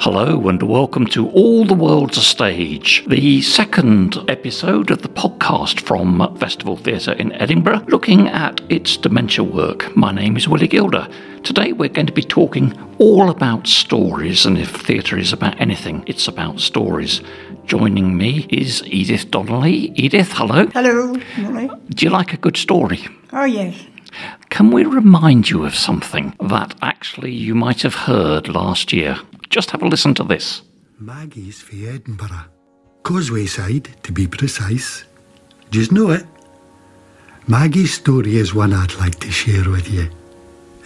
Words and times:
Hello 0.00 0.48
and 0.48 0.62
welcome 0.62 1.06
to 1.08 1.28
All 1.28 1.66
the 1.66 1.74
World's 1.74 2.16
a 2.16 2.22
Stage, 2.22 3.04
the 3.06 3.42
second 3.42 4.16
episode 4.28 4.90
of 4.90 5.02
the 5.02 5.10
podcast 5.10 5.78
from 5.78 6.38
Festival 6.38 6.78
Theatre 6.78 7.12
in 7.12 7.32
Edinburgh, 7.32 7.84
looking 7.88 8.26
at 8.26 8.62
its 8.70 8.96
dementia 8.96 9.44
work. 9.44 9.94
My 9.94 10.10
name 10.10 10.38
is 10.38 10.48
Willy 10.48 10.68
Gilder. 10.68 11.06
Today 11.44 11.72
we're 11.72 11.90
going 11.90 12.06
to 12.06 12.14
be 12.14 12.22
talking 12.22 12.72
all 12.96 13.28
about 13.28 13.66
stories, 13.66 14.46
and 14.46 14.56
if 14.56 14.70
theatre 14.74 15.18
is 15.18 15.34
about 15.34 15.60
anything, 15.60 16.02
it's 16.06 16.26
about 16.26 16.60
stories. 16.60 17.20
Joining 17.66 18.16
me 18.16 18.46
is 18.48 18.82
Edith 18.86 19.30
Donnelly. 19.30 19.92
Edith, 19.96 20.32
hello. 20.32 20.64
Hello. 20.68 21.14
Do 21.90 22.06
you 22.06 22.10
like 22.10 22.32
a 22.32 22.38
good 22.38 22.56
story? 22.56 23.06
Oh, 23.34 23.44
yes. 23.44 23.78
Can 24.48 24.70
we 24.70 24.86
remind 24.86 25.50
you 25.50 25.66
of 25.66 25.74
something 25.74 26.34
that 26.40 26.74
actually 26.80 27.32
you 27.32 27.54
might 27.54 27.82
have 27.82 27.94
heard 27.94 28.48
last 28.48 28.94
year? 28.94 29.18
Just 29.50 29.72
have 29.72 29.82
a 29.82 29.88
listen 29.88 30.14
to 30.14 30.24
this. 30.24 30.62
Maggie's 31.00 31.60
for 31.60 31.74
Edinburgh. 31.74 32.46
Causewayside, 33.02 34.00
to 34.02 34.12
be 34.12 34.26
precise. 34.28 35.04
You 35.72 35.86
know 35.90 36.10
it? 36.10 36.24
Maggie's 37.48 37.94
story 37.94 38.36
is 38.36 38.54
one 38.54 38.72
I'd 38.72 38.94
like 38.94 39.18
to 39.20 39.30
share 39.30 39.68
with 39.68 39.90
you, 39.90 40.08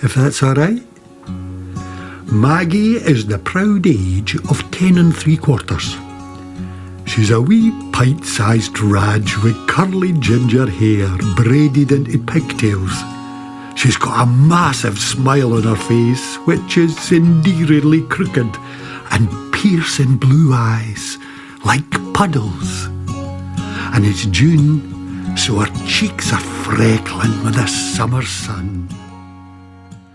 if 0.02 0.14
that's 0.14 0.42
all 0.42 0.54
right. 0.54 0.82
Maggie 2.32 2.96
is 2.96 3.26
the 3.26 3.38
proud 3.38 3.86
age 3.86 4.36
of 4.48 4.70
ten 4.70 4.96
and 4.96 5.14
three 5.14 5.36
quarters. 5.36 5.96
She's 7.06 7.30
a 7.30 7.40
wee 7.40 7.70
pint 7.92 8.24
sized 8.24 8.80
raj 8.80 9.36
with 9.42 9.68
curly 9.68 10.12
ginger 10.20 10.70
hair 10.70 11.08
braided 11.36 11.92
into 11.92 12.18
pigtails. 12.18 12.94
She's 13.74 13.96
got 13.96 14.22
a 14.22 14.26
massive 14.26 14.98
smile 14.98 15.54
on 15.54 15.64
her 15.64 15.76
face, 15.76 16.36
which 16.46 16.78
is 16.78 17.12
endearingly 17.12 18.02
crooked, 18.02 18.56
and 19.10 19.52
piercing 19.52 20.16
blue 20.16 20.52
eyes, 20.52 21.18
like 21.64 21.88
puddles. 22.14 22.86
And 23.94 24.04
it's 24.04 24.26
June, 24.26 25.36
so 25.36 25.56
her 25.56 25.86
cheeks 25.86 26.32
are 26.32 26.40
freckling 26.64 27.44
with 27.44 27.54
the 27.54 27.66
summer 27.66 28.22
sun. 28.22 28.88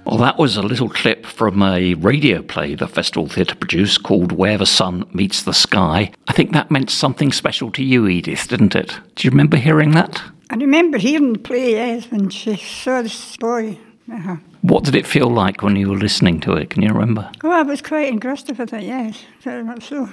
Well, 0.06 0.18
that 0.18 0.40
was 0.40 0.58
a 0.58 0.64
little 0.64 0.90
clip 0.90 1.26
from 1.26 1.62
a 1.62 1.94
radio 1.94 2.42
play 2.42 2.74
the 2.74 2.88
Festival 2.88 3.28
Theatre 3.28 3.54
produced 3.54 4.02
called 4.02 4.32
Where 4.32 4.58
the 4.58 4.66
Sun 4.66 5.08
Meets 5.14 5.44
the 5.44 5.54
Sky. 5.54 6.12
I 6.28 6.34
think 6.34 6.52
that 6.54 6.72
meant 6.72 6.90
something 6.90 7.32
special 7.32 7.70
to 7.74 7.84
you, 7.84 8.08
Edith, 8.08 8.48
didn't 8.48 8.76
it? 8.76 8.98
Do 9.14 9.28
you 9.28 9.30
remember 9.30 9.58
hearing 9.58 9.92
that? 9.92 10.20
I 10.52 10.55
remember 10.55 10.97
hearing 10.97 11.33
the 11.33 11.39
play, 11.39 11.73
yes, 11.73 12.09
when 12.09 12.30
she 12.30 12.55
saw 12.55 13.03
this 13.03 13.38
boy. 13.38 13.78
Uh-huh. 14.11 14.38
What 14.61 14.83
did 14.83 14.95
it 14.95 15.06
feel 15.06 15.30
like 15.30 15.61
when 15.61 15.75
you 15.75 15.89
were 15.89 15.97
listening 15.97 16.39
to 16.41 16.53
it? 16.53 16.72
Can 16.72 16.81
you 16.81 16.89
remember? 16.89 17.31
Oh, 17.44 17.52
I 17.52 17.61
was 17.61 17.81
quite 17.81 18.08
engrossed 18.08 18.47
with 18.47 18.73
it, 18.73 18.83
yes, 18.83 19.23
very 19.41 19.64
much 19.64 19.89
so. 19.89 20.09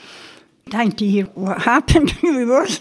Time 0.70 0.92
to 0.92 1.06
hear 1.06 1.26
what 1.26 1.62
happened, 1.62 2.12
really 2.22 2.44
was. 2.44 2.80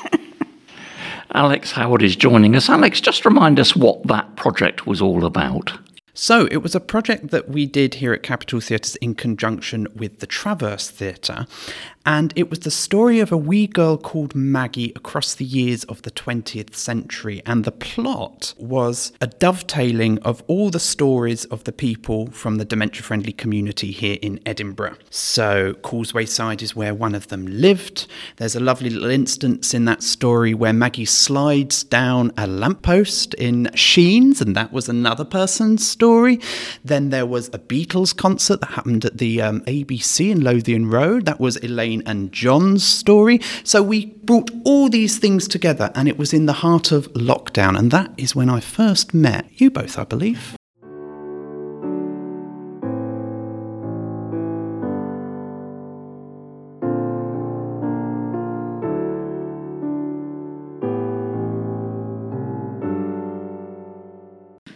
Alex 1.33 1.71
Howard 1.73 2.01
is 2.01 2.15
joining 2.15 2.55
us. 2.55 2.67
Alex, 2.67 2.99
just 2.99 3.25
remind 3.25 3.59
us 3.59 3.75
what 3.75 4.03
that 4.07 4.35
project 4.35 4.87
was 4.87 5.01
all 5.01 5.23
about. 5.23 5.77
So, 6.19 6.47
it 6.49 6.63
was 6.63 6.73
a 6.73 6.79
project 6.79 7.29
that 7.29 7.47
we 7.47 7.67
did 7.67 7.93
here 7.93 8.11
at 8.11 8.23
Capital 8.23 8.59
Theatres 8.59 8.95
in 8.95 9.13
conjunction 9.13 9.87
with 9.95 10.17
the 10.17 10.25
Traverse 10.25 10.89
Theatre, 10.89 11.45
and 12.07 12.33
it 12.35 12.49
was 12.49 12.59
the 12.59 12.71
story 12.71 13.19
of 13.19 13.31
a 13.31 13.37
wee 13.37 13.67
girl 13.67 13.97
called 13.97 14.33
Maggie 14.33 14.93
across 14.95 15.35
the 15.35 15.45
years 15.45 15.83
of 15.83 16.01
the 16.01 16.09
20th 16.09 16.73
century. 16.73 17.43
And 17.45 17.65
the 17.65 17.71
plot 17.71 18.55
was 18.57 19.11
a 19.21 19.27
dovetailing 19.27 20.17
of 20.19 20.41
all 20.47 20.69
the 20.71 20.79
stories 20.79 21.45
of 21.45 21.65
the 21.65 21.71
people 21.71 22.31
from 22.31 22.55
the 22.55 22.65
dementia 22.65 23.03
friendly 23.03 23.33
community 23.33 23.91
here 23.91 24.17
in 24.21 24.39
Edinburgh. 24.43 24.95
So, 25.11 25.73
Causewayside 25.83 26.63
is 26.63 26.75
where 26.75 26.95
one 26.95 27.13
of 27.13 27.27
them 27.27 27.45
lived. 27.45 28.07
There's 28.37 28.55
a 28.55 28.59
lovely 28.59 28.89
little 28.89 29.11
instance 29.11 29.75
in 29.75 29.85
that 29.85 30.01
story 30.01 30.55
where 30.55 30.73
Maggie 30.73 31.05
slides 31.05 31.83
down 31.83 32.31
a 32.37 32.47
lamppost 32.47 33.35
in 33.35 33.65
Sciennes, 33.75 34.41
and 34.41 34.55
that 34.55 34.73
was 34.73 34.89
another 34.89 35.25
person's 35.25 35.87
story. 35.87 36.06
Then 36.83 37.09
there 37.09 37.25
was 37.25 37.49
a 37.49 37.59
Beatles 37.59 38.15
concert 38.15 38.61
that 38.61 38.71
happened 38.71 39.03
at 39.05 39.17
the 39.17 39.41
um, 39.41 39.61
ABC 39.61 40.31
in 40.31 40.41
Lothian 40.41 40.89
Road. 40.89 41.25
That 41.25 41.39
was 41.39 41.57
Elaine 41.57 42.03
and 42.05 42.31
John's 42.31 42.85
story. 42.85 43.41
So 43.63 43.83
we 43.83 44.05
brought 44.05 44.49
all 44.63 44.89
these 44.89 45.19
things 45.19 45.47
together, 45.47 45.91
and 45.95 46.07
it 46.07 46.17
was 46.17 46.33
in 46.33 46.45
the 46.45 46.53
heart 46.53 46.91
of 46.91 47.11
lockdown. 47.13 47.77
And 47.77 47.91
that 47.91 48.11
is 48.17 48.35
when 48.35 48.49
I 48.49 48.59
first 48.59 49.13
met 49.13 49.49
you 49.59 49.69
both, 49.69 49.99
I 49.99 50.05
believe. 50.05 50.57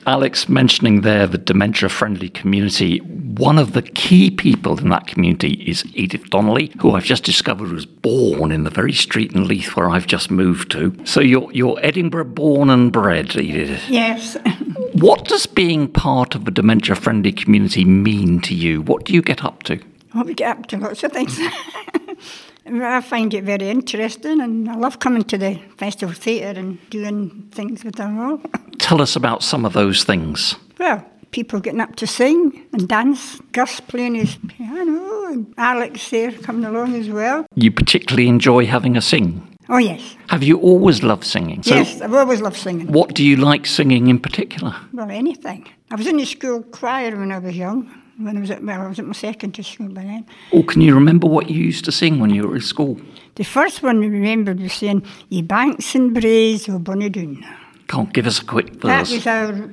Alex 0.07 0.49
mentioning 0.49 1.01
there 1.01 1.27
the 1.27 1.37
dementia 1.37 1.89
friendly 1.89 2.29
community. 2.29 2.99
One 2.99 3.57
of 3.57 3.73
the 3.73 3.81
key 3.81 4.31
people 4.31 4.77
in 4.79 4.89
that 4.89 5.07
community 5.07 5.53
is 5.67 5.85
Edith 5.93 6.29
Donnelly, 6.29 6.71
who 6.79 6.91
I've 6.91 7.05
just 7.05 7.23
discovered 7.23 7.71
was 7.71 7.85
born 7.85 8.51
in 8.51 8.63
the 8.63 8.69
very 8.69 8.93
street 8.93 9.33
in 9.33 9.47
Leith 9.47 9.75
where 9.75 9.89
I've 9.89 10.07
just 10.07 10.31
moved 10.31 10.71
to. 10.71 10.95
So 11.05 11.21
you're, 11.21 11.51
you're 11.51 11.79
Edinburgh 11.81 12.25
born 12.25 12.69
and 12.69 12.91
bred, 12.91 13.35
Edith. 13.35 13.83
yes. 13.89 14.37
What 14.93 15.23
does 15.25 15.45
being 15.45 15.87
part 15.87 16.35
of 16.35 16.45
a 16.47 16.51
dementia 16.51 16.95
friendly 16.95 17.31
community 17.31 17.85
mean 17.85 18.41
to 18.41 18.53
you? 18.53 18.81
What 18.81 19.05
do 19.05 19.13
you 19.13 19.21
get 19.21 19.43
up 19.43 19.63
to? 19.63 19.79
Well, 20.13 20.25
we 20.25 20.33
get 20.33 20.57
up 20.57 20.67
to 20.67 20.77
lots 20.77 21.01
of 21.03 21.13
things. 21.13 21.39
I 22.65 23.01
find 23.01 23.33
it 23.33 23.43
very 23.43 23.69
interesting, 23.69 24.39
and 24.39 24.69
I 24.69 24.75
love 24.75 24.99
coming 24.99 25.23
to 25.23 25.37
the 25.37 25.59
Festival 25.77 26.13
Theatre 26.13 26.59
and 26.59 26.77
doing 26.89 27.49
things 27.51 27.83
with 27.83 27.95
them 27.95 28.19
all. 28.19 28.41
Tell 28.79 29.01
us 29.01 29.15
about 29.15 29.43
some 29.43 29.65
of 29.65 29.73
those 29.73 30.03
things. 30.03 30.55
Well, 30.77 31.03
people 31.31 31.59
getting 31.59 31.81
up 31.81 31.95
to 31.97 32.07
sing 32.07 32.65
and 32.73 32.87
dance, 32.87 33.39
Gus 33.51 33.79
playing 33.79 34.15
his 34.15 34.37
piano, 34.47 35.25
and 35.25 35.53
Alex 35.57 36.09
there 36.09 36.31
coming 36.31 36.65
along 36.65 36.95
as 36.95 37.09
well. 37.09 37.45
You 37.55 37.71
particularly 37.71 38.27
enjoy 38.27 38.65
having 38.65 38.95
a 38.95 39.01
sing. 39.01 39.47
Oh, 39.69 39.77
yes. 39.77 40.15
Have 40.29 40.43
you 40.43 40.59
always 40.59 41.01
loved 41.01 41.23
singing? 41.23 41.63
So 41.63 41.75
yes, 41.75 42.01
I've 42.01 42.13
always 42.13 42.41
loved 42.41 42.57
singing. 42.57 42.91
What 42.91 43.13
do 43.13 43.23
you 43.23 43.37
like 43.37 43.65
singing 43.65 44.07
in 44.07 44.19
particular? 44.19 44.75
Well, 44.91 45.09
anything. 45.09 45.67
I 45.89 45.95
was 45.95 46.07
in 46.07 46.17
the 46.17 46.25
school 46.25 46.61
choir 46.61 47.15
when 47.15 47.31
I 47.31 47.39
was 47.39 47.55
young. 47.55 47.89
When 48.23 48.37
I 48.37 48.39
was 48.41 48.51
at, 48.51 48.63
well, 48.63 48.81
I 48.81 48.87
was 48.87 48.99
at 48.99 49.05
my 49.05 49.13
secondary 49.13 49.63
school 49.63 49.89
by 49.89 50.03
then. 50.03 50.25
Or 50.51 50.63
can 50.63 50.81
you 50.81 50.93
remember 50.93 51.27
what 51.27 51.49
you 51.49 51.63
used 51.63 51.85
to 51.85 51.91
sing 51.91 52.19
when 52.19 52.29
you 52.29 52.47
were 52.47 52.55
at 52.55 52.63
school? 52.63 52.99
The 53.35 53.43
first 53.43 53.81
one 53.81 54.03
I 54.03 54.07
remembered 54.07 54.59
was 54.59 54.73
saying, 54.73 55.03
Ye 55.29 55.41
banks 55.41 55.95
and 55.95 56.15
braes 56.15 56.69
o' 56.69 56.79
bonny 56.79 57.09
doon. 57.09 57.45
Can't 57.87 58.13
give 58.13 58.27
us 58.27 58.41
a 58.41 58.45
quick 58.45 58.69
verse. 58.75 59.09
That 59.09 59.15
was 59.15 59.27
our 59.27 59.69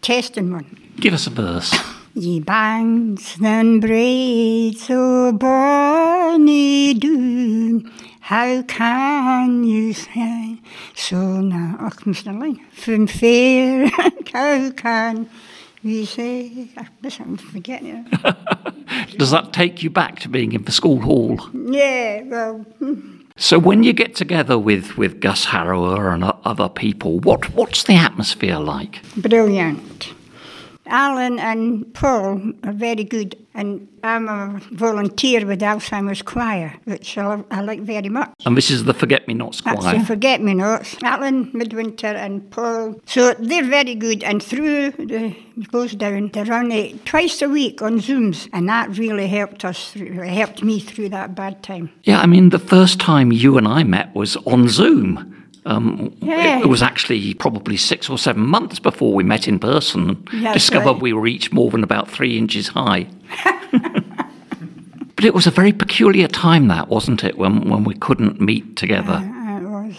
testing 0.00 0.52
one. 0.52 0.78
Give 0.96 1.14
us 1.14 1.26
a 1.26 1.30
verse. 1.30 1.74
Ye 2.14 2.40
banks 2.40 3.36
and 3.40 3.80
braids 3.80 4.90
o' 4.90 5.28
oh, 5.28 5.32
bonny 5.32 6.94
doon, 6.94 7.90
how 8.20 8.62
can 8.62 9.64
you 9.64 9.92
say 9.92 10.58
so 10.94 11.40
now? 11.40 11.76
Oh, 11.80 12.30
line. 12.30 12.60
From 12.72 13.06
fair, 13.06 13.86
how 14.32 14.70
can 14.70 15.28
I 15.84 16.88
guess 17.02 17.20
I'm 17.20 17.36
forgetting 17.36 18.06
it. 18.06 19.18
Does 19.18 19.30
that 19.30 19.52
take 19.52 19.82
you 19.82 19.90
back 19.90 20.20
to 20.20 20.28
being 20.28 20.52
in 20.52 20.64
the 20.64 20.72
school 20.72 21.00
hall? 21.00 21.40
yeah, 21.54 22.22
well, 22.22 22.58
hmm. 22.78 23.16
So 23.36 23.58
when 23.58 23.82
you 23.82 23.94
get 23.94 24.14
together 24.14 24.58
with, 24.58 24.98
with 24.98 25.20
Gus 25.20 25.46
Harrower 25.46 26.12
and 26.12 26.24
other 26.44 26.68
people, 26.68 27.20
what 27.20 27.54
what's 27.54 27.84
the 27.84 27.94
atmosphere 27.94 28.58
like? 28.58 29.00
brilliant. 29.16 30.12
Alan 30.90 31.38
and 31.38 31.92
Paul 31.94 32.52
are 32.64 32.72
very 32.72 33.04
good, 33.04 33.36
and 33.54 33.86
I'm 34.02 34.28
a 34.28 34.60
volunteer 34.72 35.46
with 35.46 35.60
Alzheimer's 35.60 36.22
Choir, 36.22 36.74
which 36.84 37.16
I, 37.16 37.26
love, 37.26 37.44
I 37.50 37.60
like 37.62 37.80
very 37.80 38.08
much. 38.08 38.30
And 38.44 38.56
this 38.56 38.70
is 38.70 38.84
the 38.84 38.94
Forget 38.94 39.26
Me 39.28 39.34
Notes 39.34 39.60
That's 39.60 39.80
choir. 39.80 39.98
the 39.98 40.04
Forget 40.04 40.42
Me 40.42 40.54
Notes. 40.54 40.96
Alan 41.02 41.50
Midwinter 41.54 42.08
and 42.08 42.50
Paul. 42.50 43.00
So 43.06 43.34
they're 43.34 43.64
very 43.64 43.94
good. 43.94 44.22
And 44.24 44.42
through 44.42 44.90
the 44.92 45.36
goes 45.70 45.92
down, 45.94 46.28
they're 46.32 46.52
on 46.52 46.72
it 46.72 47.04
twice 47.06 47.40
a 47.42 47.48
week 47.48 47.82
on 47.82 48.00
Zooms, 48.00 48.48
and 48.52 48.68
that 48.68 48.96
really 48.98 49.28
helped 49.28 49.64
us. 49.64 49.92
Through, 49.92 50.12
helped 50.20 50.62
me 50.62 50.80
through 50.80 51.10
that 51.10 51.34
bad 51.34 51.62
time. 51.62 51.90
Yeah, 52.04 52.20
I 52.20 52.26
mean, 52.26 52.50
the 52.50 52.58
first 52.58 52.98
time 53.00 53.30
you 53.32 53.56
and 53.58 53.68
I 53.68 53.84
met 53.84 54.14
was 54.14 54.36
on 54.38 54.68
Zoom. 54.68 55.36
Um, 55.66 56.14
Yeah. 56.20 56.60
it, 56.60 56.68
was 56.68 56.82
actually 56.82 57.34
probably 57.34 57.76
six 57.76 58.08
or 58.08 58.18
seven 58.18 58.46
months 58.46 58.78
before 58.78 59.12
we 59.12 59.22
met 59.22 59.46
in 59.46 59.58
person. 59.58 60.26
That's 60.32 60.54
discovered 60.54 60.92
right. 60.92 61.02
we 61.02 61.12
were 61.12 61.26
each 61.26 61.52
more 61.52 61.70
than 61.70 61.82
about 61.84 62.10
three 62.10 62.38
inches 62.38 62.68
high. 62.68 63.06
but 65.16 65.24
it 65.24 65.34
was 65.34 65.46
a 65.46 65.50
very 65.50 65.72
peculiar 65.72 66.28
time, 66.28 66.68
that 66.68 66.88
wasn't 66.88 67.24
it? 67.24 67.36
When 67.36 67.68
when 67.68 67.84
we 67.84 67.94
couldn't 67.94 68.40
meet 68.40 68.76
together. 68.76 69.20
It 69.60 69.66
was. 69.66 69.94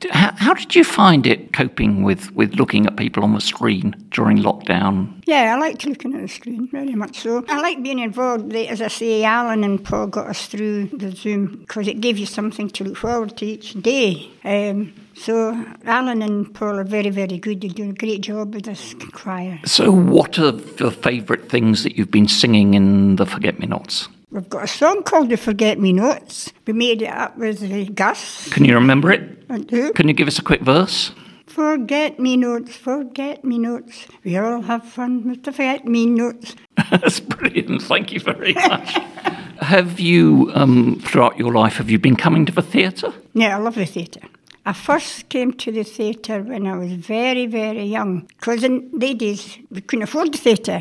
D- 0.00 0.08
How, 0.12 0.32
how 0.36 0.54
did 0.54 0.76
you 0.76 0.84
find 0.84 1.26
it 1.26 1.52
coping 1.52 2.04
with, 2.04 2.30
with 2.36 2.54
looking 2.54 2.86
at 2.86 2.96
people 2.96 3.24
on 3.24 3.34
the 3.34 3.40
screen 3.40 3.96
during 4.10 4.38
lockdown? 4.38 5.20
Yeah, 5.26 5.54
I 5.54 5.58
liked 5.58 5.84
looking 5.84 6.14
at 6.14 6.20
the 6.22 6.28
screen, 6.28 6.68
very 6.68 6.94
much 6.94 7.18
so. 7.18 7.44
I 7.48 7.60
like 7.60 7.82
being 7.82 7.98
involved. 7.98 8.54
As 8.54 8.80
I 8.80 8.86
say, 8.88 9.24
Alan 9.24 9.64
and 9.64 9.82
Paul 9.84 10.06
got 10.06 10.28
us 10.28 10.46
through 10.46 10.86
the 10.86 11.10
Zoom 11.10 11.56
because 11.66 11.88
it 11.88 12.00
gave 12.00 12.16
you 12.16 12.26
something 12.26 12.70
to 12.70 12.84
look 12.84 12.96
forward 12.96 13.36
to 13.38 13.44
each 13.46 13.72
day. 13.82 14.30
Um, 14.44 14.92
so 15.14 15.50
Alan 15.84 16.22
and 16.22 16.54
Paul 16.54 16.78
are 16.78 16.84
very, 16.84 17.10
very 17.10 17.38
good. 17.38 17.60
They 17.60 17.68
do 17.68 17.90
a 17.90 17.92
great 17.92 18.20
job 18.20 18.54
with 18.54 18.64
this 18.66 18.94
choir. 19.12 19.58
So, 19.64 19.90
what 19.90 20.38
are 20.38 20.52
the 20.52 20.90
favourite 20.92 21.48
things 21.48 21.82
that 21.82 21.96
you've 21.96 22.10
been 22.10 22.28
singing 22.28 22.74
in 22.74 23.16
the 23.16 23.26
Forget 23.26 23.58
Me 23.58 23.66
Notes? 23.66 24.08
We've 24.32 24.48
got 24.48 24.64
a 24.64 24.66
song 24.66 25.02
called 25.02 25.28
The 25.28 25.36
Forget 25.36 25.78
Me 25.78 25.92
Notes. 25.92 26.54
We 26.66 26.72
made 26.72 27.02
it 27.02 27.12
up 27.12 27.36
with 27.36 27.62
uh, 27.62 27.84
Gus. 27.92 28.48
Can 28.48 28.64
you 28.64 28.74
remember 28.74 29.12
it? 29.12 29.44
And 29.50 29.70
who? 29.70 29.92
Can 29.92 30.08
you 30.08 30.14
give 30.14 30.26
us 30.26 30.38
a 30.38 30.42
quick 30.42 30.62
verse? 30.62 31.12
Forget 31.46 32.18
me 32.18 32.38
notes, 32.38 32.74
forget 32.74 33.44
me 33.44 33.58
notes. 33.58 34.06
We 34.24 34.38
all 34.38 34.62
have 34.62 34.88
fun 34.88 35.28
with 35.28 35.42
the 35.42 35.52
forget 35.52 35.84
me 35.84 36.06
notes. 36.06 36.56
That's 36.90 37.20
brilliant. 37.20 37.82
Thank 37.82 38.10
you 38.10 38.20
very 38.20 38.54
much. 38.54 38.92
have 39.60 40.00
you, 40.00 40.50
um, 40.54 40.98
throughout 41.00 41.36
your 41.36 41.52
life, 41.52 41.76
have 41.76 41.90
you 41.90 41.98
been 41.98 42.16
coming 42.16 42.46
to 42.46 42.52
the 42.52 42.62
theatre? 42.62 43.12
Yeah, 43.34 43.58
I 43.58 43.60
love 43.60 43.74
the 43.74 43.84
theatre. 43.84 44.22
I 44.64 44.72
first 44.72 45.28
came 45.28 45.52
to 45.52 45.70
the 45.70 45.82
theatre 45.84 46.40
when 46.40 46.66
I 46.66 46.78
was 46.78 46.92
very, 46.92 47.44
very 47.44 47.84
young. 47.84 48.22
Because 48.38 48.62
days, 48.62 49.58
we 49.70 49.82
couldn't 49.82 50.04
afford 50.04 50.32
the 50.32 50.38
theatre. 50.38 50.80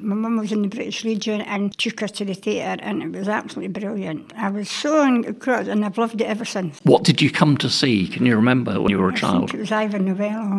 My 0.00 0.14
mum 0.14 0.36
was 0.36 0.52
in 0.52 0.62
the 0.62 0.68
British 0.68 1.04
Legion 1.04 1.40
and 1.42 1.76
took 1.78 2.02
us 2.02 2.10
to 2.12 2.24
the 2.24 2.34
theatre, 2.34 2.82
and 2.82 3.02
it 3.02 3.18
was 3.18 3.28
absolutely 3.28 3.80
brilliant. 3.80 4.32
I 4.36 4.50
was 4.50 4.70
so 4.70 5.02
engrossed, 5.02 5.68
and 5.68 5.84
I've 5.84 5.98
loved 5.98 6.20
it 6.20 6.24
ever 6.26 6.44
since. 6.44 6.78
What 6.84 7.04
did 7.04 7.20
you 7.20 7.30
come 7.30 7.56
to 7.58 7.68
see? 7.70 8.08
Can 8.08 8.26
you 8.26 8.36
remember 8.36 8.80
when 8.80 8.90
you 8.90 8.98
were 8.98 9.10
a 9.10 9.12
I 9.12 9.16
child? 9.16 9.54
it 9.54 9.60
was 9.60 9.72
Ivan 9.72 10.04
Novello. 10.04 10.58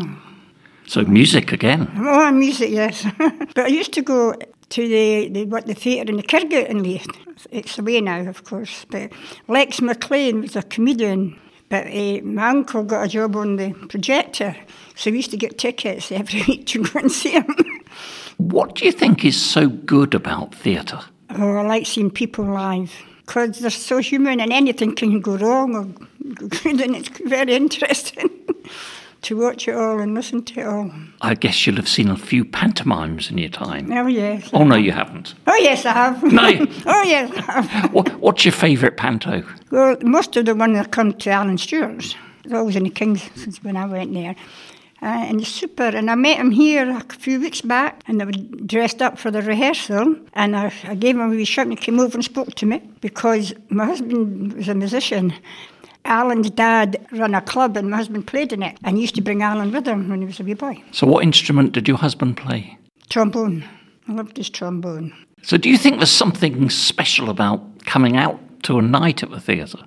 So, 0.88 1.03
music 1.03 1.51
again. 1.51 1.91
Oh, 1.97 2.31
music, 2.31 2.71
yes. 2.71 3.06
but 3.18 3.65
I 3.65 3.68
used 3.68 3.94
to 3.94 4.01
go 4.01 4.33
to 4.69 4.88
the, 4.88 5.30
the 5.30 5.45
what 5.45 5.65
the 5.68 5.74
theatre 5.74 6.09
in 6.09 6.18
the 6.18 6.24
Kirkgate 6.24 6.68
in 6.68 6.83
Leith. 6.83 7.07
It's 7.51 7.77
away 7.77 8.01
now, 8.01 8.21
of 8.27 8.44
course. 8.44 8.85
But 8.89 9.12
Lex 9.47 9.81
McLean 9.81 10.42
was 10.42 10.56
a 10.56 10.63
comedian. 10.63 11.39
But 11.69 11.85
uh, 11.85 12.21
my 12.24 12.50
uncle 12.50 12.83
got 12.83 13.06
a 13.06 13.07
job 13.07 13.35
on 13.35 13.57
the 13.57 13.74
projector, 13.89 14.56
so 14.95 15.12
we 15.12 15.18
used 15.18 15.30
to 15.31 15.38
get 15.38 15.59
tickets 15.59 16.12
every 16.12 16.42
week 16.47 16.65
to 16.68 16.83
go 16.83 17.00
and 17.00 17.12
see 17.12 17.31
him. 17.31 17.45
What 18.39 18.75
do 18.75 18.86
you 18.86 18.91
think 18.94 19.25
is 19.25 19.39
so 19.39 19.68
good 19.68 20.15
about 20.15 20.56
theatre? 20.56 21.01
oh, 21.38 21.57
I 21.57 21.62
like 21.62 21.86
seeing 21.86 22.09
people 22.09 22.45
live 22.45 22.91
because 23.25 23.59
they're 23.59 23.69
so 23.69 23.97
human 24.00 24.39
and 24.39 24.51
anything 24.51 24.95
can 24.95 25.19
go 25.19 25.36
wrong 25.38 25.75
or 25.75 25.83
go 26.33 26.47
good, 26.47 26.81
and 26.81 26.95
it's 26.95 27.09
very 27.19 27.53
interesting 27.53 28.30
to 29.24 29.38
watch 29.38 29.68
it 29.68 29.75
all 29.75 30.00
and 30.00 30.15
listen 30.15 30.41
to 30.45 30.62
it 30.62 30.65
all. 30.65 30.91
I 31.21 31.36
guess 31.36 31.68
you'll 31.68 31.75
have 31.75 31.89
seen 31.89 32.09
a 32.09 32.18
few 32.18 32.45
pantomimes 32.45 33.30
in 33.30 33.38
your 33.38 33.50
time. 33.50 33.91
Oh, 33.91 34.07
yes. 34.07 34.50
Oh, 34.53 34.63
no, 34.63 34.77
you 34.77 34.94
haven't. 34.94 35.35
Oh, 35.45 35.56
yes, 35.57 35.85
I 35.85 35.92
have. 35.92 36.24
No, 36.24 36.42
oh, 36.88 37.03
yes, 37.03 37.31
I 37.35 37.62
have. 37.62 37.94
What, 37.94 38.15
what's 38.19 38.45
your 38.45 38.53
favourite 38.53 38.95
panto? 38.97 39.44
Well, 39.69 39.97
most 40.01 40.38
of 40.38 40.45
the 40.45 40.56
ones 40.56 40.75
that 40.77 40.92
come 40.92 41.13
to 41.13 41.30
Allan 41.30 41.57
Stewart's. 41.57 42.15
They're 42.45 42.57
always 42.57 42.77
in 42.77 42.85
the 42.85 42.89
King's 42.89 43.21
since 43.35 43.62
when 43.63 43.75
I 43.75 43.85
went 43.85 44.13
there. 44.13 44.33
Uh, 45.01 45.06
and 45.06 45.42
it's 45.42 45.50
super. 45.50 45.84
And 45.84 46.12
I 46.12 46.16
met 46.16 46.38
him 46.38 46.51
here 46.51 46.90
a 46.90 47.13
few 47.13 47.40
weeks 47.40 47.62
back, 47.62 48.04
and 48.07 48.19
they 48.19 48.25
were 48.25 48.31
dressed 48.66 49.01
up 49.01 49.18
for 49.18 49.31
the 49.31 49.42
rehearsal. 49.42 50.16
And 50.34 50.56
I, 50.56 50.74
I 50.84 50.96
gave 50.96 51.16
him 51.16 51.22
a 51.22 51.30
wee 51.30 51.46
shout, 51.46 51.68
and 51.68 51.78
he 51.78 51.84
came 51.84 52.00
over 52.00 52.16
and 52.16 52.24
spoke 52.24 52.54
to 52.56 52.66
me 52.66 52.81
because 53.01 53.54
my 53.69 53.86
husband 53.86 54.54
was 54.54 54.68
a 54.68 54.75
musician. 54.75 55.34
Alan's 56.06 56.50
dad 56.50 57.06
ran 57.12 57.34
a 57.34 57.42
club, 57.42 57.78
and 57.78 57.90
my 57.90 57.98
husband 57.98 58.28
played 58.28 58.51
in 58.51 58.62
it. 58.63 58.78
And 58.84 58.98
he 58.98 59.01
used 59.01 59.16
to 59.16 59.22
bring 59.22 59.42
Alan 59.42 59.72
with 59.72 59.88
him 59.88 60.10
when 60.10 60.22
he 60.22 60.25
was 60.25 60.40
a 60.40 60.44
wee 60.44 60.54
boy. 60.54 60.84
So, 60.92 61.07
what 61.07 61.24
instrument 61.24 61.72
did 61.72 61.88
your 61.88 61.98
husband 61.98 62.36
play? 62.38 62.78
Trombone. 63.10 63.63
I 64.07 64.13
loved 64.13 64.38
his 64.38 64.50
trombone. 64.50 65.13
So, 65.44 65.57
do 65.57 65.69
you 65.69 65.78
think 65.78 65.98
there's 65.98 66.12
something 66.12 66.69
special 66.69 67.30
about 67.30 67.86
coming 67.86 68.18
out 68.18 68.40
to 68.63 68.80
a 68.80 68.81
night 68.81 69.24
at 69.24 69.31
the 69.31 69.40
theatre? 69.40 69.80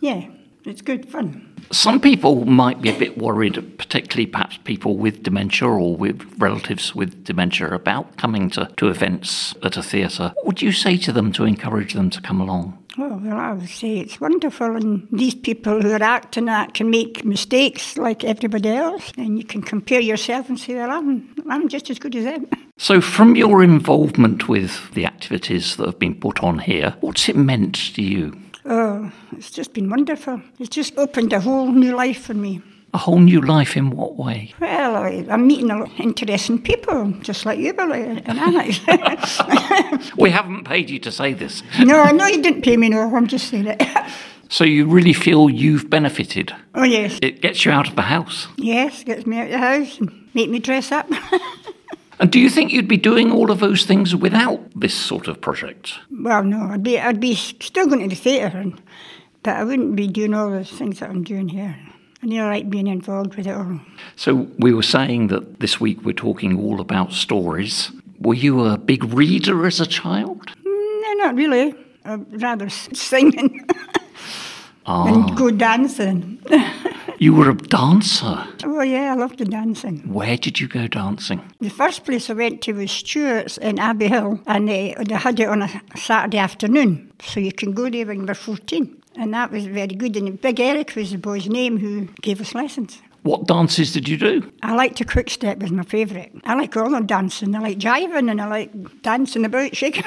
Yeah, 0.00 0.28
it's 0.64 0.82
good 0.82 1.08
fun. 1.08 1.44
Some 1.70 2.00
people 2.00 2.46
might 2.46 2.80
be 2.80 2.88
a 2.88 2.98
bit 2.98 3.18
worried, 3.18 3.78
particularly 3.78 4.26
perhaps 4.26 4.58
people 4.58 4.96
with 4.96 5.22
dementia 5.22 5.68
or 5.68 5.96
with 5.96 6.22
relatives 6.38 6.94
with 6.94 7.24
dementia, 7.24 7.74
about 7.74 8.16
coming 8.16 8.48
to, 8.50 8.70
to 8.78 8.88
events 8.88 9.54
at 9.62 9.76
a 9.76 9.82
theatre. 9.82 10.32
What 10.36 10.46
would 10.46 10.62
you 10.62 10.72
say 10.72 10.96
to 10.98 11.12
them 11.12 11.32
to 11.32 11.44
encourage 11.44 11.92
them 11.92 12.08
to 12.10 12.22
come 12.22 12.40
along? 12.40 12.78
Oh, 13.00 13.20
well, 13.22 13.36
I 13.36 13.52
would 13.52 13.68
say 13.68 13.98
it's 13.98 14.20
wonderful, 14.20 14.74
and 14.74 15.06
these 15.12 15.34
people 15.34 15.80
who 15.80 15.92
are 15.92 16.02
acting 16.02 16.46
that 16.46 16.74
can 16.74 16.90
make 16.90 17.24
mistakes 17.24 17.96
like 17.96 18.24
everybody 18.24 18.70
else, 18.70 19.12
and 19.16 19.38
you 19.38 19.44
can 19.44 19.62
compare 19.62 20.00
yourself 20.00 20.48
and 20.48 20.58
say, 20.58 20.74
well, 20.74 20.90
I'm, 20.90 21.32
I'm 21.48 21.68
just 21.68 21.90
as 21.90 21.98
good 21.98 22.16
as 22.16 22.24
them. 22.24 22.48
So, 22.80 23.00
from 23.00 23.34
your 23.34 23.64
involvement 23.64 24.48
with 24.48 24.94
the 24.94 25.04
activities 25.04 25.74
that 25.76 25.86
have 25.86 25.98
been 25.98 26.14
put 26.14 26.44
on 26.44 26.60
here, 26.60 26.94
what's 27.00 27.28
it 27.28 27.34
meant 27.34 27.74
to 27.96 28.02
you? 28.02 28.38
Oh, 28.70 29.10
it's 29.32 29.50
just 29.50 29.72
been 29.72 29.88
wonderful. 29.88 30.42
It's 30.58 30.68
just 30.68 30.96
opened 30.98 31.32
a 31.32 31.40
whole 31.40 31.72
new 31.72 31.96
life 31.96 32.20
for 32.22 32.34
me. 32.34 32.60
A 32.94 32.98
whole 32.98 33.18
new 33.18 33.40
life 33.40 33.76
in 33.76 33.90
what 33.90 34.16
way? 34.16 34.54
Well, 34.60 34.96
I, 34.96 35.24
I'm 35.30 35.46
meeting 35.46 35.70
a 35.70 35.78
lot 35.78 35.90
of 35.92 36.00
interesting 36.00 36.60
people, 36.60 37.10
just 37.20 37.44
like 37.46 37.58
you, 37.58 37.72
Billy, 37.72 38.02
and 38.24 38.38
Alex. 38.38 38.80
We 40.16 40.30
haven't 40.30 40.64
paid 40.64 40.90
you 40.90 40.98
to 41.00 41.10
say 41.12 41.32
this. 41.34 41.62
no, 41.80 42.00
I 42.00 42.12
know 42.12 42.26
you 42.26 42.42
didn't 42.42 42.62
pay 42.62 42.76
me, 42.76 42.88
no, 42.88 43.14
I'm 43.14 43.26
just 43.26 43.48
saying 43.48 43.66
it. 43.68 43.82
So, 44.50 44.64
you 44.64 44.86
really 44.86 45.12
feel 45.12 45.50
you've 45.50 45.90
benefited? 45.90 46.54
oh, 46.74 46.82
yes. 46.82 47.18
It 47.20 47.42
gets 47.42 47.66
you 47.66 47.70
out 47.70 47.86
of 47.86 47.96
the 47.96 48.02
house. 48.02 48.48
Yes, 48.56 49.04
gets 49.04 49.26
me 49.26 49.36
out 49.38 49.44
of 49.44 49.50
the 49.52 49.58
house 49.58 50.00
and 50.00 50.10
make 50.32 50.48
me 50.48 50.58
dress 50.58 50.90
up. 50.90 51.06
And 52.20 52.30
do 52.32 52.40
you 52.40 52.50
think 52.50 52.72
you'd 52.72 52.88
be 52.88 52.96
doing 52.96 53.30
all 53.30 53.50
of 53.50 53.60
those 53.60 53.84
things 53.84 54.14
without 54.14 54.60
this 54.74 54.94
sort 54.94 55.28
of 55.28 55.40
project? 55.40 55.94
Well, 56.10 56.42
no, 56.42 56.60
I'd 56.72 56.82
be 56.82 56.98
I'd 56.98 57.20
be 57.20 57.34
still 57.34 57.86
going 57.86 58.00
to 58.02 58.08
the 58.08 58.20
theatre, 58.20 58.58
and- 58.58 58.80
but 59.44 59.56
I 59.56 59.62
wouldn't 59.64 59.94
be 59.94 60.08
doing 60.08 60.34
all 60.34 60.50
the 60.50 60.64
things 60.64 60.98
that 60.98 61.10
I'm 61.10 61.22
doing 61.22 61.48
here. 61.48 61.76
And 62.20 62.32
I 62.32 62.34
near 62.34 62.44
like 62.50 62.68
being 62.68 62.88
involved 62.88 63.36
with 63.36 63.46
it 63.46 63.52
all. 63.54 63.80
So, 64.16 64.48
we 64.58 64.74
were 64.74 64.82
saying 64.82 65.28
that 65.28 65.60
this 65.60 65.80
week 65.80 65.98
we're 66.04 66.12
talking 66.12 66.58
all 66.58 66.80
about 66.80 67.12
stories. 67.12 67.92
Were 68.18 68.34
you 68.34 68.64
a 68.64 68.76
big 68.76 69.04
reader 69.04 69.64
as 69.66 69.80
a 69.80 69.86
child? 69.86 70.50
No, 70.64 71.12
not 71.24 71.36
really. 71.36 71.72
I'd 72.04 72.42
rather 72.42 72.68
singing 72.68 73.64
Ah, 74.86 75.06
and 75.06 75.36
go 75.36 75.50
dancing. 75.50 76.38
you 77.18 77.34
were 77.34 77.50
a 77.50 77.56
dancer. 77.56 78.46
oh 78.64 78.82
yeah, 78.82 79.12
I 79.12 79.14
love 79.14 79.36
the 79.36 79.44
dancing. 79.44 80.12
Where 80.12 80.36
did 80.36 80.60
you 80.60 80.68
go 80.68 80.86
dancing? 80.86 81.42
The 81.60 81.70
first 81.70 82.04
place 82.04 82.30
I 82.30 82.34
went 82.34 82.62
to 82.62 82.72
was 82.72 82.90
Stewart's 82.90 83.58
in 83.58 83.76
Abbeyhill, 83.76 84.42
and 84.46 84.68
they, 84.68 84.94
they 84.98 85.14
had 85.14 85.40
it 85.40 85.48
on 85.48 85.62
a 85.62 85.82
Saturday 85.96 86.38
afternoon, 86.38 87.12
so 87.20 87.40
you 87.40 87.52
can 87.52 87.72
go 87.72 87.90
there 87.90 88.06
when 88.06 88.26
you're 88.26 88.34
14. 88.34 89.02
And 89.16 89.34
that 89.34 89.50
was 89.50 89.66
very 89.66 89.88
good. 89.88 90.16
And 90.16 90.40
Big 90.40 90.60
Eric 90.60 90.94
was 90.94 91.10
the 91.10 91.18
boy's 91.18 91.48
name 91.48 91.78
who 91.78 92.06
gave 92.22 92.40
us 92.40 92.54
lessons. 92.54 93.02
What 93.28 93.46
dances 93.46 93.92
did 93.92 94.08
you 94.08 94.16
do? 94.16 94.50
I 94.62 94.74
like 94.74 94.96
to 94.96 95.04
quick 95.04 95.28
step 95.28 95.58
was 95.58 95.70
my 95.70 95.82
favourite. 95.82 96.32
I 96.44 96.54
like 96.54 96.74
all 96.78 96.88
the 96.88 97.00
dancing. 97.00 97.54
I 97.54 97.58
like 97.58 97.76
jiving 97.76 98.30
and 98.30 98.40
I 98.40 98.48
like 98.48 99.02
dancing 99.02 99.44
about, 99.44 99.76
shaking. 99.80 100.04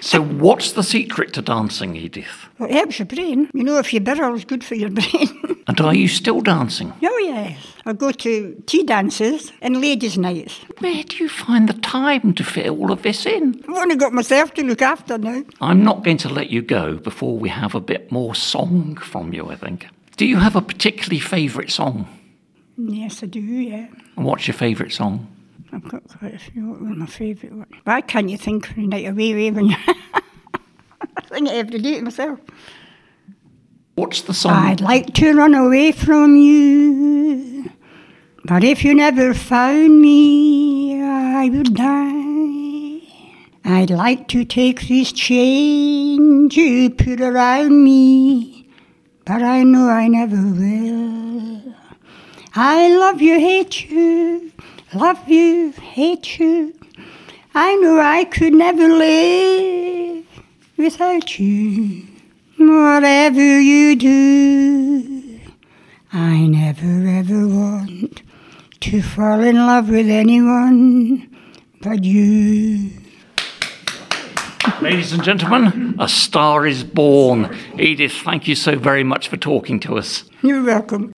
So, 0.00 0.20
what's 0.20 0.72
the 0.72 0.82
secret 0.82 1.32
to 1.34 1.42
dancing, 1.42 1.94
Edith? 1.94 2.26
well, 2.58 2.68
it 2.68 2.74
helps 2.74 2.98
your 2.98 3.06
brain. 3.06 3.48
You 3.54 3.62
know, 3.62 3.78
if 3.78 3.94
you 3.94 4.00
birrel, 4.00 4.34
it's 4.34 4.44
good 4.44 4.64
for 4.64 4.74
your 4.74 4.90
brain. 5.00 5.62
And 5.68 5.80
are 5.80 5.94
you 5.94 6.08
still 6.08 6.40
dancing? 6.40 6.92
oh, 7.04 7.18
yes. 7.18 7.56
I 7.84 7.92
go 7.92 8.10
to 8.10 8.60
tea 8.66 8.82
dances 8.82 9.52
and 9.62 9.80
ladies' 9.80 10.18
nights. 10.18 10.58
Where 10.80 11.04
do 11.04 11.18
you 11.18 11.28
find 11.28 11.68
the 11.68 11.80
time 11.80 12.34
to 12.34 12.42
fit 12.42 12.68
all 12.68 12.90
of 12.90 13.02
this 13.02 13.26
in? 13.26 13.62
I've 13.68 13.76
only 13.76 13.94
got 13.94 14.12
myself 14.12 14.54
to 14.54 14.64
look 14.64 14.82
after 14.82 15.18
now. 15.18 15.44
I'm 15.60 15.84
not 15.84 16.02
going 16.02 16.18
to 16.18 16.28
let 16.28 16.50
you 16.50 16.62
go 16.62 16.96
before 16.96 17.38
we 17.38 17.48
have 17.48 17.76
a 17.76 17.80
bit 17.80 18.10
more 18.10 18.34
song 18.34 18.96
from 18.96 19.32
you, 19.32 19.50
I 19.50 19.54
think. 19.54 19.86
Do 20.16 20.26
you 20.26 20.38
have 20.38 20.56
a 20.56 20.60
particularly 20.62 21.20
favourite 21.20 21.70
song? 21.70 22.08
Yes, 22.76 23.22
I 23.22 23.26
do, 23.26 23.40
yeah. 23.40 23.86
And 24.16 24.24
what's 24.24 24.46
your 24.46 24.54
favourite 24.54 24.92
song? 24.92 25.26
I've 25.72 25.88
got 25.88 26.06
quite 26.08 26.34
a 26.34 26.38
few. 26.38 26.68
What 26.68 26.80
was 26.80 26.96
my 26.96 27.06
favourite 27.06 27.56
one? 27.56 27.66
Why 27.84 28.00
can't 28.00 28.28
you 28.28 28.36
think 28.36 28.70
of 28.70 28.76
a 28.76 28.80
night 28.82 29.06
away, 29.06 29.24
you... 29.24 29.50
I 31.16 31.26
sing 31.32 31.46
it 31.46 31.54
every 31.54 31.78
day 31.78 31.96
to 31.96 32.02
myself. 32.02 32.40
What's 33.94 34.22
the 34.22 34.34
song? 34.34 34.52
I'd 34.52 34.80
like 34.82 35.14
to 35.14 35.34
run 35.34 35.54
away 35.54 35.92
from 35.92 36.36
you, 36.36 37.70
but 38.44 38.62
if 38.62 38.84
you 38.84 38.94
never 38.94 39.32
found 39.32 40.02
me, 40.02 41.02
I 41.02 41.48
would 41.48 41.74
die. 41.74 43.00
I'd 43.64 43.90
like 43.90 44.28
to 44.28 44.44
take 44.44 44.86
this 44.86 45.12
chain 45.12 46.50
you 46.50 46.90
put 46.90 47.20
around 47.20 47.82
me, 47.82 48.68
but 49.24 49.42
I 49.42 49.62
know 49.62 49.88
I 49.88 50.08
never 50.08 50.36
will. 50.36 51.74
I 52.58 52.88
love 52.96 53.20
you, 53.20 53.38
hate 53.38 53.90
you, 53.90 54.50
love 54.94 55.28
you, 55.28 55.72
hate 55.72 56.38
you. 56.38 56.72
I 57.54 57.74
know 57.76 58.00
I 58.00 58.24
could 58.24 58.54
never 58.54 58.88
live 58.88 60.24
without 60.78 61.38
you. 61.38 62.06
Whatever 62.56 63.60
you 63.60 63.94
do, 63.94 65.38
I 66.14 66.46
never 66.46 67.06
ever 67.06 67.46
want 67.46 68.22
to 68.80 69.02
fall 69.02 69.42
in 69.42 69.56
love 69.56 69.90
with 69.90 70.08
anyone 70.08 71.28
but 71.82 72.04
you. 72.04 72.90
Ladies 74.80 75.12
and 75.12 75.22
gentlemen, 75.22 75.94
a 75.98 76.08
star 76.08 76.66
is 76.66 76.84
born. 76.84 77.54
Edith, 77.78 78.12
thank 78.12 78.48
you 78.48 78.54
so 78.54 78.78
very 78.78 79.04
much 79.04 79.28
for 79.28 79.36
talking 79.36 79.78
to 79.80 79.98
us. 79.98 80.24
You're 80.40 80.64
welcome. 80.64 81.12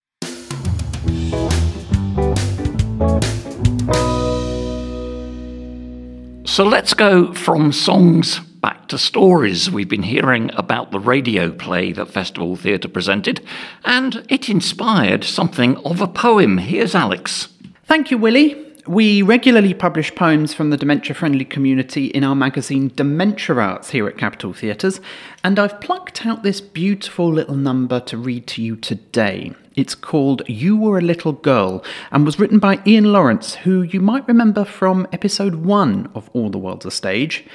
So 6.58 6.64
let's 6.64 6.92
go 6.92 7.32
from 7.34 7.70
songs 7.70 8.40
back 8.40 8.88
to 8.88 8.98
stories. 8.98 9.70
We've 9.70 9.88
been 9.88 10.02
hearing 10.02 10.50
about 10.56 10.90
the 10.90 10.98
radio 10.98 11.52
play 11.52 11.92
that 11.92 12.10
Festival 12.10 12.56
Theatre 12.56 12.88
presented, 12.88 13.46
and 13.84 14.26
it 14.28 14.48
inspired 14.48 15.22
something 15.22 15.76
of 15.84 16.00
a 16.00 16.08
poem. 16.08 16.58
Here's 16.58 16.96
Alex. 16.96 17.46
Thank 17.84 18.10
you, 18.10 18.18
Willy. 18.18 18.56
We 18.88 19.22
regularly 19.22 19.72
publish 19.72 20.12
poems 20.16 20.52
from 20.52 20.70
the 20.70 20.76
dementia 20.76 21.14
friendly 21.14 21.44
community 21.44 22.06
in 22.06 22.24
our 22.24 22.34
magazine 22.34 22.90
Dementia 22.92 23.54
Arts 23.54 23.90
here 23.90 24.08
at 24.08 24.18
Capital 24.18 24.52
Theatres, 24.52 25.00
and 25.44 25.60
I've 25.60 25.80
plucked 25.80 26.26
out 26.26 26.42
this 26.42 26.60
beautiful 26.60 27.32
little 27.32 27.54
number 27.54 28.00
to 28.00 28.16
read 28.16 28.48
to 28.48 28.62
you 28.62 28.74
today. 28.74 29.52
It's 29.78 29.94
called 29.94 30.42
You 30.48 30.76
Were 30.76 30.98
a 30.98 31.00
Little 31.00 31.30
Girl 31.30 31.84
and 32.10 32.26
was 32.26 32.40
written 32.40 32.58
by 32.58 32.82
Ian 32.84 33.12
Lawrence, 33.12 33.54
who 33.54 33.82
you 33.82 34.00
might 34.00 34.26
remember 34.26 34.64
from 34.64 35.06
episode 35.12 35.54
one 35.54 36.10
of 36.16 36.28
All 36.32 36.50
the 36.50 36.58
World's 36.58 36.86
a 36.86 36.90
Stage. 36.90 37.46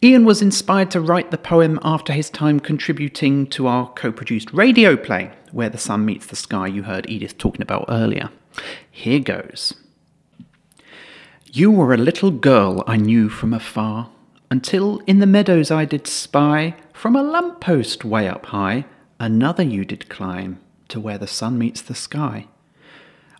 Ian 0.00 0.24
was 0.24 0.40
inspired 0.40 0.92
to 0.92 1.00
write 1.00 1.32
the 1.32 1.36
poem 1.36 1.80
after 1.82 2.12
his 2.12 2.30
time 2.30 2.60
contributing 2.60 3.48
to 3.48 3.66
our 3.66 3.90
co 3.90 4.12
produced 4.12 4.52
radio 4.52 4.96
play, 4.96 5.32
Where 5.50 5.68
the 5.68 5.76
Sun 5.76 6.04
Meets 6.04 6.26
the 6.26 6.36
Sky, 6.36 6.68
you 6.68 6.84
heard 6.84 7.10
Edith 7.10 7.38
talking 7.38 7.62
about 7.62 7.86
earlier. 7.88 8.30
Here 8.88 9.18
goes. 9.18 9.74
You 11.50 11.72
were 11.72 11.92
a 11.92 11.96
little 11.96 12.30
girl 12.30 12.84
I 12.86 12.98
knew 12.98 13.28
from 13.28 13.52
afar, 13.52 14.10
until 14.48 15.00
in 15.08 15.18
the 15.18 15.26
meadows 15.26 15.72
I 15.72 15.86
did 15.86 16.06
spy, 16.06 16.76
from 16.92 17.16
a 17.16 17.22
lamp 17.24 17.60
post 17.60 18.04
way 18.04 18.28
up 18.28 18.46
high, 18.46 18.84
another 19.18 19.64
you 19.64 19.84
did 19.84 20.08
climb 20.08 20.60
to 20.88 21.00
where 21.00 21.18
the 21.18 21.26
sun 21.26 21.58
meets 21.58 21.82
the 21.82 21.94
sky. 21.94 22.46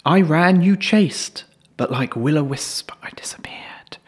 I 0.04 0.20
ran, 0.20 0.60
you 0.60 0.76
chased, 0.76 1.44
but 1.76 1.90
like 1.90 2.14
will 2.14 2.38
o 2.38 2.42
wisp 2.42 2.90
I 3.02 3.10
disappeared. 3.10 3.98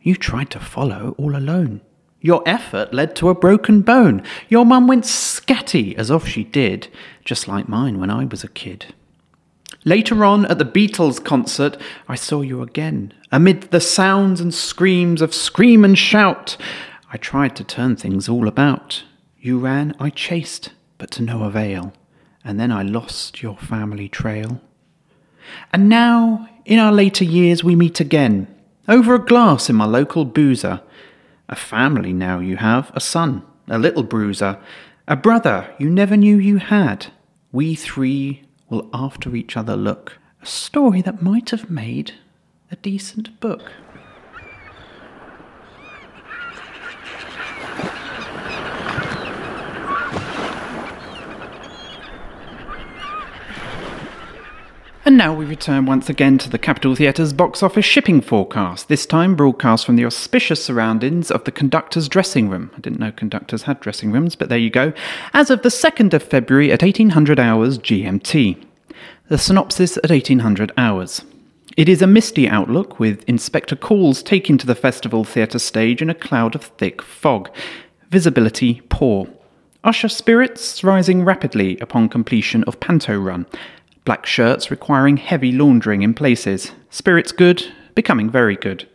You 0.00 0.16
tried 0.16 0.50
to 0.50 0.60
follow 0.60 1.14
all 1.18 1.36
alone. 1.36 1.80
Your 2.20 2.42
effort 2.46 2.92
led 2.92 3.14
to 3.16 3.28
a 3.28 3.34
broken 3.34 3.82
bone. 3.82 4.22
Your 4.48 4.64
mum 4.64 4.86
went 4.86 5.04
scatty 5.04 5.94
as 5.94 6.10
off 6.10 6.26
she 6.26 6.42
did, 6.42 6.88
just 7.24 7.46
like 7.46 7.68
mine 7.68 8.00
when 8.00 8.10
I 8.10 8.24
was 8.24 8.42
a 8.42 8.48
kid. 8.48 8.94
Later 9.84 10.24
on, 10.24 10.46
at 10.46 10.58
the 10.58 10.64
Beatles 10.64 11.22
concert, 11.22 11.76
I 12.08 12.16
saw 12.16 12.40
you 12.40 12.62
again, 12.62 13.12
amid 13.30 13.70
the 13.70 13.80
sounds 13.80 14.40
and 14.40 14.52
screams 14.52 15.22
of 15.22 15.32
scream 15.32 15.84
and 15.84 15.96
shout. 15.96 16.56
I 17.12 17.18
tried 17.18 17.54
to 17.56 17.64
turn 17.64 17.94
things 17.94 18.28
all 18.28 18.48
about. 18.48 19.04
You 19.38 19.60
ran, 19.60 19.94
I 20.00 20.10
chased, 20.10 20.72
but 20.98 21.12
to 21.12 21.22
no 21.22 21.44
avail 21.44 21.92
and 22.46 22.60
then 22.60 22.70
I 22.70 22.82
lost 22.82 23.42
your 23.42 23.56
family 23.56 24.08
trail. 24.08 24.60
And 25.72 25.88
now, 25.88 26.48
in 26.64 26.78
our 26.78 26.92
later 26.92 27.24
years, 27.24 27.64
we 27.64 27.74
meet 27.74 27.98
again, 27.98 28.46
over 28.86 29.16
a 29.16 29.24
glass 29.24 29.68
in 29.68 29.74
my 29.74 29.84
local 29.84 30.24
boozer. 30.24 30.80
A 31.48 31.56
family 31.56 32.12
now 32.12 32.38
you 32.38 32.56
have, 32.56 32.92
a 32.94 33.00
son, 33.00 33.42
a 33.66 33.78
little 33.78 34.04
bruiser, 34.04 34.58
a 35.08 35.16
brother 35.16 35.74
you 35.78 35.90
never 35.90 36.16
knew 36.16 36.38
you 36.38 36.58
had. 36.58 37.08
We 37.50 37.74
three 37.74 38.44
will 38.70 38.88
after 38.94 39.34
each 39.34 39.56
other 39.56 39.76
look, 39.76 40.18
a 40.40 40.46
story 40.46 41.02
that 41.02 41.22
might 41.22 41.50
have 41.50 41.68
made 41.68 42.12
a 42.70 42.76
decent 42.76 43.40
book. 43.40 43.72
And 55.06 55.16
now 55.16 55.32
we 55.32 55.44
return 55.44 55.86
once 55.86 56.10
again 56.10 56.36
to 56.38 56.50
the 56.50 56.58
Capital 56.58 56.96
Theatre's 56.96 57.32
box 57.32 57.62
office 57.62 57.84
shipping 57.84 58.20
forecast, 58.20 58.88
this 58.88 59.06
time 59.06 59.36
broadcast 59.36 59.86
from 59.86 59.94
the 59.94 60.04
auspicious 60.04 60.64
surroundings 60.64 61.30
of 61.30 61.44
the 61.44 61.52
conductor's 61.52 62.08
dressing 62.08 62.48
room. 62.48 62.72
I 62.76 62.80
didn't 62.80 62.98
know 62.98 63.12
conductors 63.12 63.62
had 63.62 63.78
dressing 63.78 64.10
rooms, 64.10 64.34
but 64.34 64.48
there 64.48 64.58
you 64.58 64.68
go. 64.68 64.92
As 65.32 65.48
of 65.48 65.62
the 65.62 65.68
2nd 65.68 66.12
of 66.12 66.24
February 66.24 66.72
at 66.72 66.82
1800 66.82 67.38
hours 67.38 67.78
GMT. 67.78 68.60
The 69.28 69.38
synopsis 69.38 69.96
at 69.98 70.10
1800 70.10 70.72
hours. 70.76 71.22
It 71.76 71.88
is 71.88 72.02
a 72.02 72.08
misty 72.08 72.48
outlook, 72.48 72.98
with 72.98 73.22
Inspector 73.28 73.76
Calls 73.76 74.24
taken 74.24 74.58
to 74.58 74.66
the 74.66 74.74
Festival 74.74 75.22
Theatre 75.22 75.60
stage 75.60 76.02
in 76.02 76.10
a 76.10 76.14
cloud 76.14 76.56
of 76.56 76.64
thick 76.64 77.00
fog. 77.00 77.48
Visibility 78.10 78.82
poor. 78.88 79.28
Usher 79.84 80.08
spirits 80.08 80.82
rising 80.82 81.24
rapidly 81.24 81.78
upon 81.78 82.08
completion 82.08 82.64
of 82.64 82.80
Panto 82.80 83.16
Run 83.16 83.46
black 84.06 84.24
shirts 84.24 84.70
requiring 84.70 85.18
heavy 85.18 85.52
laundering 85.52 86.00
in 86.00 86.14
places, 86.14 86.72
spirits 86.88 87.32
good, 87.32 87.66
becoming 87.94 88.30
very 88.30 88.56
good. 88.56 88.88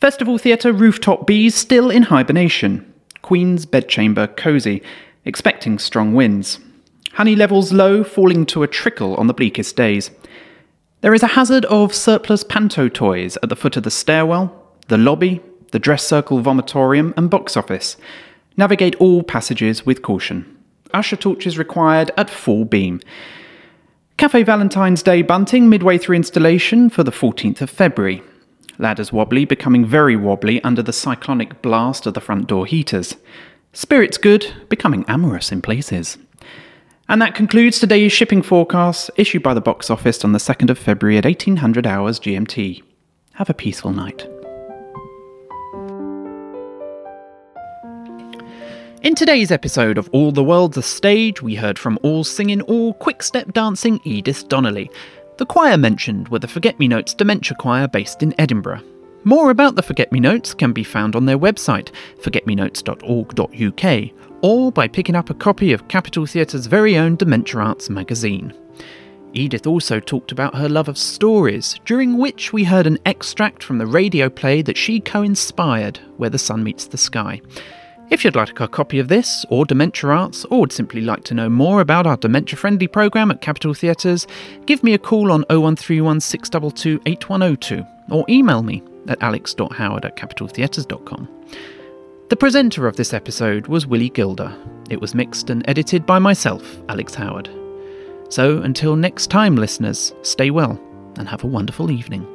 Festival 0.00 0.38
Theatre 0.38 0.72
rooftop 0.72 1.26
bees 1.26 1.54
still 1.54 1.90
in 1.90 2.04
hibernation, 2.04 2.90
Queen's 3.20 3.66
bedchamber 3.66 4.26
cosy, 4.26 4.82
expecting 5.26 5.78
strong 5.78 6.14
winds. 6.14 6.58
Honey 7.12 7.36
levels 7.36 7.72
low, 7.72 8.02
falling 8.02 8.46
to 8.46 8.62
a 8.62 8.68
trickle 8.68 9.14
on 9.16 9.26
the 9.26 9.34
bleakest 9.34 9.76
days. 9.76 10.10
There 11.02 11.12
is 11.12 11.22
a 11.22 11.34
hazard 11.34 11.64
of 11.66 11.94
surplus 11.94 12.44
panto 12.44 12.88
toys 12.88 13.36
at 13.42 13.48
the 13.48 13.56
foot 13.56 13.76
of 13.76 13.82
the 13.82 13.90
stairwell, 13.90 14.54
the 14.88 14.96
lobby, 14.96 15.42
the 15.72 15.78
dress 15.78 16.06
circle 16.06 16.40
vomitorium, 16.42 17.12
and 17.16 17.28
box 17.28 17.56
office. 17.56 17.96
Navigate 18.56 18.96
all 18.96 19.22
passages 19.22 19.84
with 19.84 20.02
caution. 20.02 20.56
Usher 20.92 21.16
torches 21.16 21.58
required 21.58 22.10
at 22.16 22.30
full 22.30 22.64
beam. 22.64 23.00
Cafe 24.20 24.42
Valentine's 24.42 25.02
Day 25.02 25.22
bunting 25.22 25.70
midway 25.70 25.96
through 25.96 26.16
installation 26.16 26.90
for 26.90 27.02
the 27.02 27.10
14th 27.10 27.62
of 27.62 27.70
February. 27.70 28.22
Ladders 28.76 29.14
wobbly, 29.14 29.46
becoming 29.46 29.86
very 29.86 30.14
wobbly 30.14 30.62
under 30.62 30.82
the 30.82 30.92
cyclonic 30.92 31.62
blast 31.62 32.04
of 32.04 32.12
the 32.12 32.20
front 32.20 32.46
door 32.46 32.66
heaters. 32.66 33.16
Spirits 33.72 34.18
good, 34.18 34.52
becoming 34.68 35.06
amorous 35.08 35.50
in 35.50 35.62
places. 35.62 36.18
And 37.08 37.22
that 37.22 37.34
concludes 37.34 37.80
today's 37.80 38.12
shipping 38.12 38.42
forecast, 38.42 39.10
issued 39.16 39.42
by 39.42 39.54
the 39.54 39.62
box 39.62 39.88
office 39.88 40.22
on 40.22 40.32
the 40.32 40.38
2nd 40.38 40.68
of 40.68 40.78
February 40.78 41.16
at 41.16 41.24
1800 41.24 41.86
hours 41.86 42.20
GMT. 42.20 42.82
Have 43.36 43.48
a 43.48 43.54
peaceful 43.54 43.90
night. 43.90 44.28
In 49.02 49.14
today's 49.14 49.50
episode 49.50 49.96
of 49.96 50.10
All 50.12 50.30
the 50.30 50.44
World's 50.44 50.76
a 50.76 50.82
Stage, 50.82 51.40
we 51.40 51.54
heard 51.54 51.78
from 51.78 51.98
All 52.02 52.22
Singing 52.22 52.60
All 52.60 52.92
Quick 52.92 53.22
Step 53.22 53.50
Dancing 53.54 53.98
Edith 54.04 54.46
Donnelly. 54.48 54.90
The 55.38 55.46
choir 55.46 55.78
mentioned 55.78 56.28
were 56.28 56.38
the 56.38 56.46
Forget 56.46 56.78
Me 56.78 56.86
Notes 56.86 57.14
Dementia 57.14 57.56
Choir 57.56 57.88
based 57.88 58.22
in 58.22 58.38
Edinburgh. 58.38 58.82
More 59.24 59.50
about 59.50 59.74
the 59.74 59.82
Forget 59.82 60.12
Me 60.12 60.20
Notes 60.20 60.52
can 60.52 60.74
be 60.74 60.84
found 60.84 61.16
on 61.16 61.24
their 61.24 61.38
website, 61.38 61.92
forgetmenotes.org.uk, 62.20 64.10
or 64.42 64.70
by 64.70 64.86
picking 64.86 65.16
up 65.16 65.30
a 65.30 65.34
copy 65.34 65.72
of 65.72 65.88
Capital 65.88 66.26
Theatre's 66.26 66.66
very 66.66 66.98
own 66.98 67.16
Dementia 67.16 67.58
Arts 67.58 67.88
magazine. 67.88 68.52
Edith 69.32 69.66
also 69.66 69.98
talked 69.98 70.30
about 70.30 70.56
her 70.56 70.68
love 70.68 70.88
of 70.88 70.98
stories, 70.98 71.80
during 71.86 72.18
which 72.18 72.52
we 72.52 72.64
heard 72.64 72.86
an 72.86 72.98
extract 73.06 73.62
from 73.62 73.78
the 73.78 73.86
radio 73.86 74.28
play 74.28 74.60
that 74.60 74.76
she 74.76 75.00
co 75.00 75.22
inspired, 75.22 76.00
Where 76.18 76.28
the 76.28 76.38
Sun 76.38 76.62
Meets 76.62 76.84
the 76.88 76.98
Sky. 76.98 77.40
If 78.10 78.24
you'd 78.24 78.34
like 78.34 78.58
a 78.58 78.66
copy 78.66 78.98
of 78.98 79.06
this, 79.06 79.46
or 79.50 79.64
Dementia 79.64 80.10
Arts, 80.10 80.44
or 80.46 80.60
would 80.60 80.72
simply 80.72 81.00
like 81.00 81.22
to 81.24 81.34
know 81.34 81.48
more 81.48 81.80
about 81.80 82.08
our 82.08 82.16
dementia 82.16 82.56
friendly 82.56 82.88
programme 82.88 83.30
at 83.30 83.40
Capital 83.40 83.72
Theatres, 83.72 84.26
give 84.66 84.82
me 84.82 84.94
a 84.94 84.98
call 84.98 85.30
on 85.30 85.42
0131 85.42 86.20
622 86.20 87.00
8102 87.06 87.86
or 88.10 88.24
email 88.28 88.64
me 88.64 88.82
at 89.06 89.22
alex.howard 89.22 90.04
at 90.04 90.16
capitaltheatres.com. 90.16 91.28
The 92.30 92.36
presenter 92.36 92.88
of 92.88 92.96
this 92.96 93.14
episode 93.14 93.68
was 93.68 93.86
Willy 93.86 94.10
Gilder. 94.10 94.52
It 94.90 95.00
was 95.00 95.14
mixed 95.14 95.48
and 95.48 95.64
edited 95.68 96.04
by 96.04 96.18
myself, 96.18 96.78
Alex 96.88 97.14
Howard. 97.14 97.48
So 98.28 98.58
until 98.58 98.96
next 98.96 99.28
time, 99.28 99.54
listeners, 99.54 100.12
stay 100.22 100.50
well 100.50 100.80
and 101.16 101.28
have 101.28 101.44
a 101.44 101.48
wonderful 101.48 101.92
evening. 101.92 102.26